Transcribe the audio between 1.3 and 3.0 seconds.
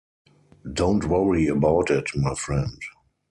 about it, my friend.